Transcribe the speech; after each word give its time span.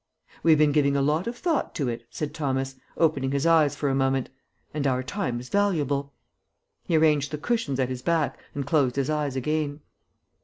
"We've 0.41 0.57
been 0.57 0.71
giving 0.71 0.95
a 0.97 1.01
lot 1.03 1.27
of 1.27 1.37
thought 1.37 1.75
to 1.75 1.87
it," 1.87 2.07
said 2.09 2.33
Thomas, 2.33 2.73
opening 2.97 3.29
his 3.33 3.45
eyes 3.45 3.75
for 3.75 3.87
a 3.87 3.93
moment. 3.93 4.31
"And 4.73 4.87
our 4.87 5.03
time 5.03 5.39
is 5.39 5.49
valuable." 5.49 6.11
He 6.85 6.97
arranged 6.97 7.29
the 7.29 7.37
cushions 7.37 7.79
at 7.79 7.89
his 7.89 8.01
back 8.01 8.39
and 8.55 8.65
closed 8.65 8.95
his 8.95 9.11
eyes 9.11 9.35
again. 9.35 9.81